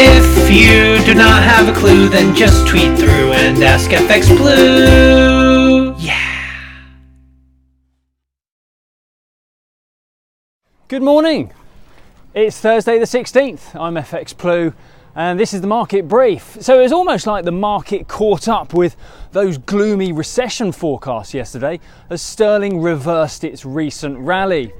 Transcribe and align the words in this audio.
If 0.00 0.48
you 0.48 1.04
do 1.04 1.12
not 1.12 1.42
have 1.42 1.68
a 1.68 1.76
clue, 1.76 2.08
then 2.08 2.32
just 2.32 2.68
tweet 2.68 2.96
through 2.96 3.32
and 3.32 3.60
ask 3.64 3.90
FX 3.90 4.28
Blue. 4.36 5.92
Yeah. 5.98 6.84
Good 10.86 11.02
morning. 11.02 11.52
It's 12.32 12.60
Thursday 12.60 13.00
the 13.00 13.06
16th. 13.06 13.74
I'm 13.74 13.94
FX 13.94 14.38
Blue 14.38 14.72
and 15.16 15.40
this 15.40 15.52
is 15.52 15.62
the 15.62 15.66
market 15.66 16.06
brief. 16.06 16.56
So 16.60 16.78
it 16.78 16.82
was 16.84 16.92
almost 16.92 17.26
like 17.26 17.44
the 17.44 17.50
market 17.50 18.06
caught 18.06 18.46
up 18.46 18.72
with 18.72 18.94
those 19.32 19.58
gloomy 19.58 20.12
recession 20.12 20.70
forecasts 20.70 21.34
yesterday 21.34 21.80
as 22.08 22.22
sterling 22.22 22.80
reversed 22.80 23.42
its 23.42 23.64
recent 23.64 24.16
rally. 24.18 24.72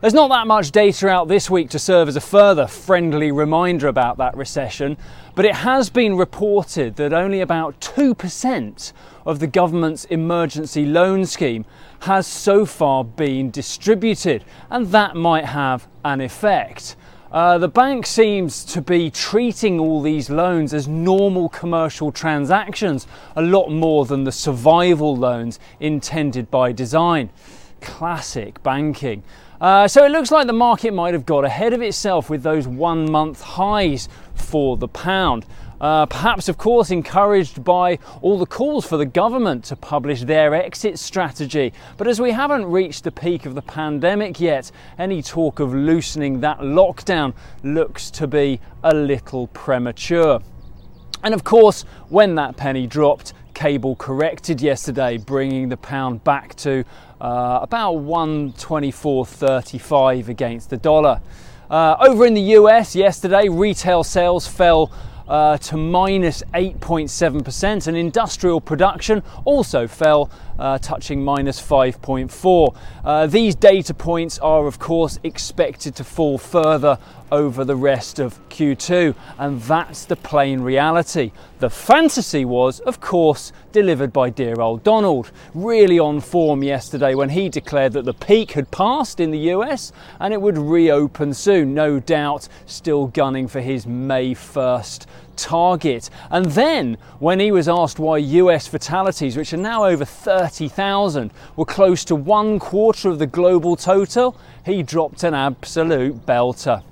There's 0.00 0.14
not 0.14 0.28
that 0.28 0.46
much 0.46 0.70
data 0.70 1.10
out 1.10 1.28
this 1.28 1.50
week 1.50 1.68
to 1.70 1.78
serve 1.78 2.08
as 2.08 2.16
a 2.16 2.22
further 2.22 2.66
friendly 2.66 3.30
reminder 3.30 3.86
about 3.86 4.16
that 4.16 4.34
recession, 4.34 4.96
but 5.34 5.44
it 5.44 5.56
has 5.56 5.90
been 5.90 6.16
reported 6.16 6.96
that 6.96 7.12
only 7.12 7.42
about 7.42 7.78
2% 7.82 8.92
of 9.26 9.40
the 9.40 9.46
government's 9.46 10.06
emergency 10.06 10.86
loan 10.86 11.26
scheme 11.26 11.66
has 12.00 12.26
so 12.26 12.64
far 12.64 13.04
been 13.04 13.50
distributed, 13.50 14.42
and 14.70 14.86
that 14.86 15.16
might 15.16 15.44
have 15.44 15.86
an 16.02 16.22
effect. 16.22 16.96
Uh, 17.30 17.58
the 17.58 17.68
bank 17.68 18.06
seems 18.06 18.64
to 18.64 18.80
be 18.80 19.10
treating 19.10 19.78
all 19.78 20.00
these 20.00 20.30
loans 20.30 20.72
as 20.72 20.88
normal 20.88 21.50
commercial 21.50 22.10
transactions, 22.10 23.06
a 23.36 23.42
lot 23.42 23.68
more 23.68 24.06
than 24.06 24.24
the 24.24 24.32
survival 24.32 25.14
loans 25.14 25.60
intended 25.78 26.50
by 26.50 26.72
design. 26.72 27.28
Classic 27.80 28.62
banking. 28.62 29.22
Uh, 29.60 29.86
so 29.86 30.04
it 30.04 30.10
looks 30.10 30.30
like 30.30 30.46
the 30.46 30.52
market 30.52 30.94
might 30.94 31.12
have 31.12 31.26
got 31.26 31.44
ahead 31.44 31.72
of 31.72 31.82
itself 31.82 32.30
with 32.30 32.42
those 32.42 32.66
one 32.66 33.10
month 33.10 33.42
highs 33.42 34.08
for 34.34 34.76
the 34.76 34.88
pound. 34.88 35.44
Uh, 35.80 36.04
perhaps, 36.04 36.48
of 36.48 36.58
course, 36.58 36.90
encouraged 36.90 37.64
by 37.64 37.98
all 38.20 38.38
the 38.38 38.46
calls 38.46 38.86
for 38.86 38.98
the 38.98 39.06
government 39.06 39.64
to 39.64 39.74
publish 39.76 40.22
their 40.22 40.54
exit 40.54 40.98
strategy. 40.98 41.72
But 41.96 42.06
as 42.06 42.20
we 42.20 42.32
haven't 42.32 42.66
reached 42.66 43.04
the 43.04 43.10
peak 43.10 43.46
of 43.46 43.54
the 43.54 43.62
pandemic 43.62 44.40
yet, 44.40 44.70
any 44.98 45.22
talk 45.22 45.58
of 45.58 45.74
loosening 45.74 46.40
that 46.40 46.58
lockdown 46.58 47.34
looks 47.62 48.10
to 48.12 48.26
be 48.26 48.60
a 48.84 48.94
little 48.94 49.46
premature. 49.48 50.40
And 51.22 51.34
of 51.34 51.44
course, 51.44 51.82
when 52.08 52.34
that 52.34 52.56
penny 52.56 52.86
dropped, 52.86 53.32
cable 53.60 53.94
corrected 53.96 54.62
yesterday, 54.62 55.18
bringing 55.18 55.68
the 55.68 55.76
pound 55.76 56.24
back 56.24 56.54
to 56.54 56.82
uh, 57.20 57.58
about 57.60 57.96
124.35 57.96 60.28
against 60.28 60.70
the 60.70 60.78
dollar. 60.78 61.20
Uh, 61.68 61.94
over 62.00 62.24
in 62.24 62.32
the 62.32 62.56
US 62.56 62.96
yesterday, 62.96 63.50
retail 63.50 64.02
sales 64.02 64.48
fell 64.48 64.90
uh, 65.30 65.56
to 65.58 65.76
minus 65.76 66.42
8.7%, 66.52 67.86
and 67.86 67.96
industrial 67.96 68.60
production 68.60 69.22
also 69.44 69.86
fell, 69.86 70.28
uh, 70.58 70.76
touching 70.78 71.24
minus 71.24 71.60
5.4. 71.60 72.76
Uh, 73.04 73.26
these 73.26 73.54
data 73.54 73.94
points 73.94 74.38
are, 74.40 74.66
of 74.66 74.80
course, 74.80 75.20
expected 75.22 75.94
to 75.94 76.04
fall 76.04 76.36
further 76.36 76.98
over 77.30 77.64
the 77.64 77.76
rest 77.76 78.18
of 78.18 78.36
Q2, 78.48 79.14
and 79.38 79.60
that's 79.62 80.04
the 80.04 80.16
plain 80.16 80.62
reality. 80.62 81.30
The 81.60 81.70
fantasy 81.70 82.44
was, 82.44 82.80
of 82.80 83.00
course, 83.00 83.52
delivered 83.72 84.12
by 84.12 84.30
dear 84.30 84.60
old 84.60 84.82
Donald, 84.82 85.30
really 85.54 85.98
on 85.98 86.20
form 86.20 86.64
yesterday 86.64 87.14
when 87.14 87.28
he 87.28 87.48
declared 87.48 87.92
that 87.92 88.04
the 88.04 88.14
peak 88.14 88.52
had 88.52 88.70
passed 88.70 89.20
in 89.20 89.30
the 89.30 89.50
US 89.50 89.92
and 90.18 90.34
it 90.34 90.40
would 90.40 90.58
reopen 90.58 91.32
soon, 91.32 91.72
no 91.72 92.00
doubt 92.00 92.48
still 92.66 93.06
gunning 93.06 93.46
for 93.46 93.60
his 93.60 93.86
May 93.86 94.34
1st 94.34 95.06
target. 95.40 96.10
And 96.30 96.46
then, 96.46 96.96
when 97.18 97.40
he 97.40 97.50
was 97.50 97.68
asked 97.68 97.98
why 97.98 98.18
US 98.18 98.66
fatalities, 98.66 99.36
which 99.36 99.52
are 99.52 99.58
now 99.58 99.84
over 99.84 100.04
30,000, 100.04 101.30
were 101.56 101.64
close 101.64 102.04
to 102.04 102.14
one 102.14 102.58
quarter 102.58 103.08
of 103.08 103.18
the 103.18 103.26
global 103.26 103.76
total, 103.76 104.36
he 104.64 104.82
dropped 104.82 105.22
an 105.24 105.34
absolute 105.34 106.26
belter. 106.26 106.82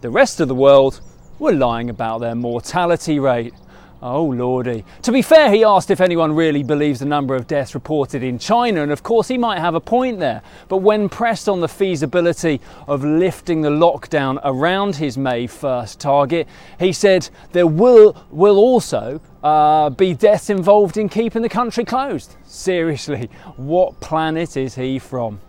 The 0.00 0.10
rest 0.10 0.40
of 0.40 0.48
the 0.48 0.54
world 0.54 1.00
were 1.38 1.52
lying 1.52 1.90
about 1.90 2.18
their 2.18 2.34
mortality 2.34 3.18
rate. 3.18 3.54
Oh 4.02 4.24
lordy. 4.24 4.84
To 5.02 5.12
be 5.12 5.22
fair, 5.22 5.50
he 5.50 5.64
asked 5.64 5.90
if 5.90 6.02
anyone 6.02 6.34
really 6.34 6.62
believes 6.62 7.00
the 7.00 7.06
number 7.06 7.34
of 7.34 7.46
deaths 7.46 7.74
reported 7.74 8.22
in 8.22 8.38
China, 8.38 8.82
and 8.82 8.92
of 8.92 9.02
course 9.02 9.28
he 9.28 9.38
might 9.38 9.58
have 9.58 9.74
a 9.74 9.80
point 9.80 10.18
there. 10.18 10.42
But 10.68 10.78
when 10.78 11.08
pressed 11.08 11.48
on 11.48 11.60
the 11.60 11.68
feasibility 11.68 12.60
of 12.86 13.02
lifting 13.04 13.62
the 13.62 13.70
lockdown 13.70 14.38
around 14.44 14.96
his 14.96 15.16
May 15.16 15.46
1st 15.46 15.98
target, 15.98 16.46
he 16.78 16.92
said 16.92 17.30
there 17.52 17.66
will, 17.66 18.14
will 18.30 18.58
also 18.58 19.20
uh, 19.42 19.88
be 19.88 20.12
deaths 20.12 20.50
involved 20.50 20.98
in 20.98 21.08
keeping 21.08 21.40
the 21.40 21.48
country 21.48 21.84
closed. 21.84 22.36
Seriously, 22.44 23.30
what 23.56 23.98
planet 24.00 24.58
is 24.58 24.74
he 24.74 24.98
from? 24.98 25.40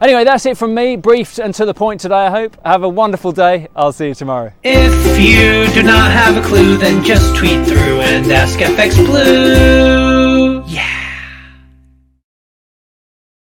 Anyway, 0.00 0.24
that's 0.24 0.44
it 0.44 0.58
from 0.58 0.74
me, 0.74 0.96
brief 0.96 1.38
and 1.38 1.54
to 1.54 1.64
the 1.64 1.72
point 1.72 2.02
today, 2.02 2.26
I 2.26 2.30
hope. 2.30 2.56
Have 2.66 2.82
a 2.82 2.88
wonderful 2.88 3.32
day. 3.32 3.68
I'll 3.74 3.92
see 3.92 4.08
you 4.08 4.14
tomorrow. 4.14 4.52
If 4.62 5.18
you 5.18 5.72
do 5.74 5.82
not 5.82 6.10
have 6.10 6.36
a 6.36 6.46
clue, 6.46 6.76
then 6.76 7.02
just 7.02 7.34
tweet 7.34 7.66
through 7.66 8.00
and 8.00 8.30
ask 8.30 8.58
FX 8.58 8.96
Blue. 9.06 10.62